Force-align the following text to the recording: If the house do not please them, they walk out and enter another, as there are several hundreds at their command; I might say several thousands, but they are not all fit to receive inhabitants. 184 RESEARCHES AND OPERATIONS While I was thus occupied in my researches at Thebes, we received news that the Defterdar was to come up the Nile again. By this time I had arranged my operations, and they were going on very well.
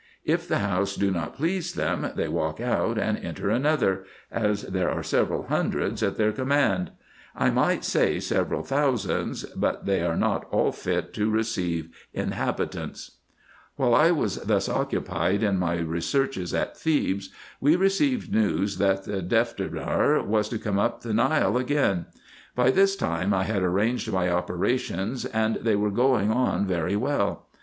If 0.25 0.47
the 0.47 0.57
house 0.57 0.95
do 0.95 1.11
not 1.11 1.35
please 1.35 1.73
them, 1.75 2.09
they 2.15 2.27
walk 2.27 2.59
out 2.59 2.97
and 2.97 3.19
enter 3.19 3.51
another, 3.51 4.03
as 4.31 4.63
there 4.63 4.89
are 4.89 5.03
several 5.03 5.43
hundreds 5.43 6.01
at 6.01 6.17
their 6.17 6.31
command; 6.31 6.89
I 7.35 7.51
might 7.51 7.85
say 7.85 8.19
several 8.19 8.63
thousands, 8.63 9.43
but 9.55 9.85
they 9.85 10.01
are 10.01 10.17
not 10.17 10.47
all 10.49 10.71
fit 10.71 11.13
to 11.13 11.29
receive 11.29 11.89
inhabitants. 12.15 13.19
184 13.75 14.23
RESEARCHES 14.23 14.37
AND 14.37 14.51
OPERATIONS 14.51 14.65
While 14.65 14.65
I 14.65 14.65
was 14.65 14.65
thus 14.65 14.69
occupied 15.07 15.43
in 15.43 15.59
my 15.59 15.75
researches 15.75 16.51
at 16.51 16.75
Thebes, 16.75 17.29
we 17.59 17.75
received 17.75 18.33
news 18.33 18.79
that 18.79 19.03
the 19.03 19.21
Defterdar 19.21 20.25
was 20.25 20.49
to 20.49 20.57
come 20.57 20.79
up 20.79 21.01
the 21.01 21.13
Nile 21.13 21.57
again. 21.57 22.07
By 22.55 22.71
this 22.71 22.95
time 22.95 23.35
I 23.35 23.43
had 23.43 23.61
arranged 23.61 24.11
my 24.11 24.31
operations, 24.31 25.25
and 25.25 25.57
they 25.57 25.75
were 25.75 25.91
going 25.91 26.31
on 26.31 26.65
very 26.65 26.95
well. 26.95 27.45